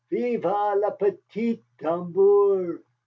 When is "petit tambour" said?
0.97-2.79